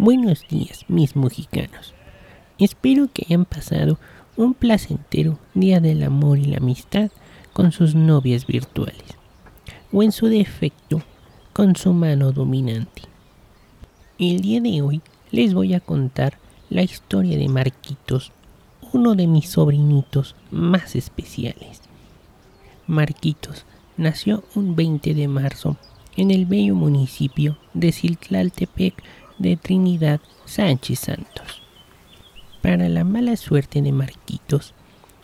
[0.00, 1.92] Buenos días, mis mexicanos.
[2.60, 3.98] Espero que hayan pasado
[4.36, 7.10] un placentero día del amor y la amistad
[7.52, 9.18] con sus novias virtuales,
[9.92, 11.02] o en su defecto,
[11.52, 13.02] con su mano dominante.
[14.20, 16.38] El día de hoy les voy a contar
[16.70, 18.30] la historia de Marquitos,
[18.92, 21.80] uno de mis sobrinitos más especiales.
[22.86, 23.64] Marquitos
[23.96, 25.76] nació un 20 de marzo
[26.16, 29.02] en el bello municipio de Ciltlaltepec
[29.38, 31.62] de Trinidad Sánchez Santos.
[32.62, 34.74] Para la mala suerte de Marquitos,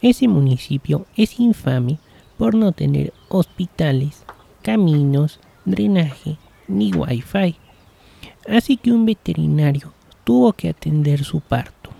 [0.00, 1.98] ese municipio es infame
[2.36, 4.24] por no tener hospitales,
[4.62, 7.56] caminos, drenaje ni wifi.
[8.48, 9.92] Así que un veterinario
[10.24, 11.90] tuvo que atender su parto.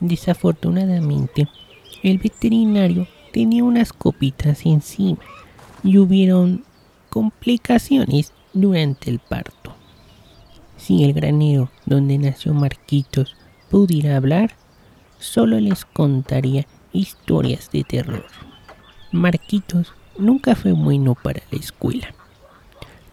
[0.00, 1.48] Desafortunadamente,
[2.02, 5.18] el veterinario tenía unas copitas encima
[5.82, 6.64] y hubieron
[7.08, 9.63] complicaciones durante el parto.
[10.84, 13.34] Si el granero donde nació Marquitos
[13.70, 14.50] pudiera hablar,
[15.18, 18.26] solo les contaría historias de terror.
[19.10, 22.14] Marquitos nunca fue bueno para la escuela.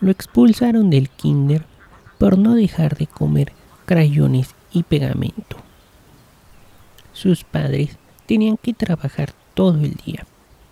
[0.01, 1.63] Lo expulsaron del kinder
[2.17, 3.53] por no dejar de comer
[3.85, 5.55] crayones y pegamento.
[7.13, 10.25] Sus padres tenían que trabajar todo el día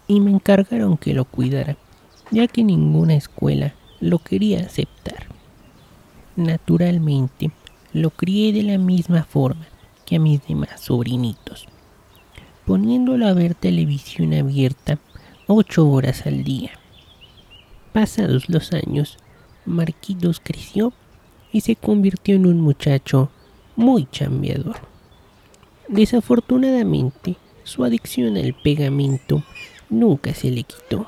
[0.05, 1.77] y me encargaron que lo cuidara,
[2.30, 5.28] ya que ninguna escuela lo quería aceptar.
[6.40, 7.52] Naturalmente,
[7.92, 9.68] lo crié de la misma forma
[10.06, 11.68] que a mis demás sobrinitos,
[12.66, 15.00] poniéndolo a ver televisión abierta
[15.48, 16.72] ocho horas al día.
[17.92, 19.17] Pasados los años,
[19.66, 20.94] Marquitos creció
[21.52, 23.30] y se convirtió en un muchacho
[23.76, 24.78] muy chambeador.
[25.90, 29.44] Desafortunadamente, su adicción al pegamento
[29.90, 31.06] nunca se le quitó.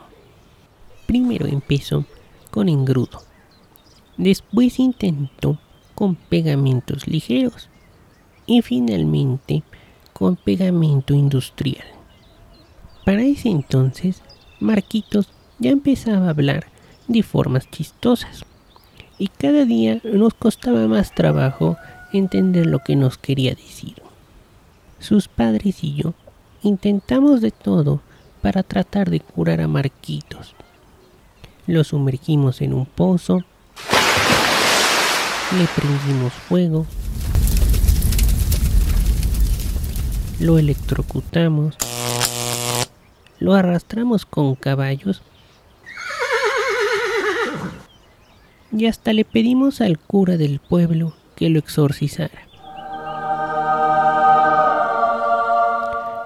[1.06, 2.04] Primero empezó
[2.50, 3.24] con engrudo,
[4.22, 5.58] después intentó
[5.96, 7.70] con pegamentos ligeros
[8.46, 9.64] y finalmente
[10.14, 11.86] con pegamento industrial.
[13.04, 14.22] Para ese entonces,
[14.60, 16.68] Marquitos ya empezaba a hablar
[17.08, 18.46] de formas chistosas
[19.18, 21.78] y cada día nos costaba más trabajo
[22.14, 23.96] entender lo que nos quería decir.
[25.00, 26.14] Sus padres y yo
[26.62, 28.02] intentamos de todo
[28.44, 30.54] para tratar de curar a Marquitos.
[31.66, 33.44] Lo sumergimos en un pozo,
[35.58, 36.86] le prendimos fuego,
[40.40, 41.76] lo electrocutamos,
[43.40, 45.22] lo arrastramos con caballos
[48.72, 52.48] y hasta le pedimos al cura del pueblo que lo exorcizara.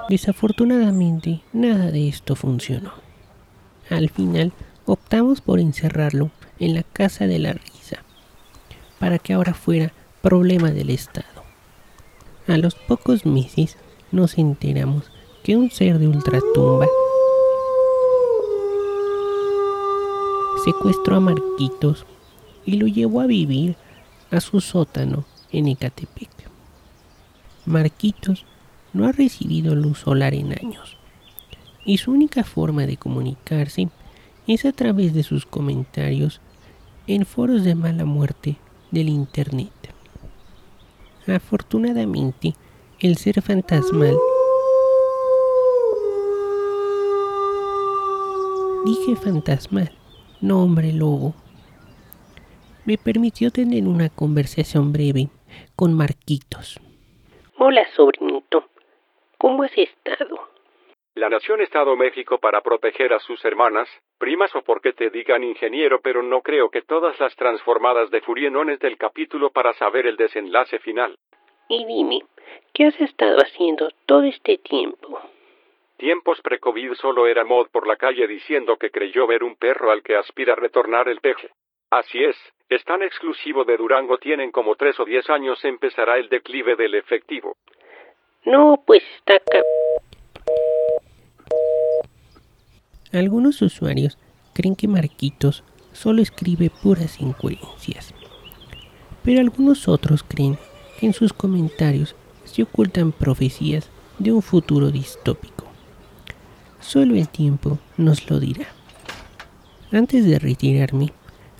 [0.07, 2.93] Desafortunadamente, nada de esto funcionó.
[3.89, 4.53] Al final,
[4.85, 7.74] optamos por encerrarlo en la casa de la risa,
[8.99, 11.43] para que ahora fuera problema del Estado.
[12.47, 13.77] A los pocos meses
[14.11, 15.11] nos enteramos
[15.43, 16.87] que un ser de ultratumba
[20.63, 22.05] secuestró a Marquitos
[22.65, 23.75] y lo llevó a vivir
[24.31, 26.31] a su sótano en Ecatepec.
[27.65, 28.45] Marquitos
[28.93, 30.97] no ha recibido luz solar en años
[31.85, 33.89] y su única forma de comunicarse
[34.47, 36.41] es a través de sus comentarios
[37.07, 38.57] en foros de mala muerte
[38.95, 39.73] del Internet.
[41.27, 42.53] Afortunadamente,
[43.01, 44.17] el ser fantasmal
[48.85, 49.91] dije fantasmal,
[50.39, 51.33] no hombre lobo,
[52.85, 55.27] me permitió tener una conversación breve
[55.75, 56.79] con Marquitos.
[57.57, 58.69] Hola, sobrinito.
[59.37, 60.39] ¿Cómo has estado?
[61.15, 63.87] La nación Estado México para proteger a sus hermanas,
[64.17, 68.79] primas o porque te digan ingeniero, pero no creo que todas las transformadas de Furienones
[68.79, 71.15] del capítulo para saber el desenlace final.
[71.69, 72.19] Y dime,
[72.73, 75.21] ¿qué has estado haciendo todo este tiempo?
[75.95, 80.03] Tiempos pre-COVID solo era mod por la calle diciendo que creyó ver un perro al
[80.03, 81.49] que aspira a retornar el peje.
[81.91, 82.35] Así es,
[82.67, 86.95] es tan exclusivo de Durango tienen como tres o diez años empezará el declive del
[86.95, 87.55] efectivo.
[88.43, 89.39] No, pues está
[93.11, 94.17] Algunos usuarios
[94.53, 95.63] creen que Marquitos
[95.93, 98.13] solo escribe puras incoherencias,
[99.23, 100.57] pero algunos otros creen
[100.99, 105.65] que en sus comentarios se ocultan profecías de un futuro distópico.
[106.79, 108.67] Solo el tiempo nos lo dirá.
[109.91, 111.13] Antes de retirarme,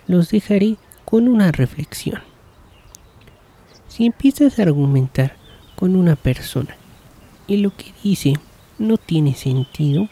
[0.08, 2.22] los dejaré con una reflexión.
[3.88, 5.36] Si empiezas a argumentar
[5.76, 6.76] con una persona
[7.48, 8.34] y lo que dice
[8.78, 10.10] no tiene sentido,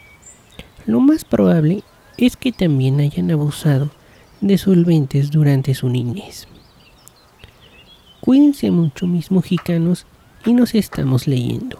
[0.85, 1.83] lo más probable
[2.17, 3.89] es que también hayan abusado
[4.41, 6.47] de solventes durante su niñez.
[8.19, 10.05] Cuídense mucho mis mexicanos
[10.45, 11.79] y nos estamos leyendo.